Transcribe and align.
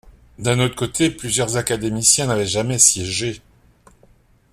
D’un 0.39 0.59
autre 0.59 0.73
côté, 0.75 1.11
plusieurs 1.11 1.57
académiciens 1.57 2.25
n’avaient 2.25 2.47
jamais 2.47 2.79
siégé. 2.79 3.39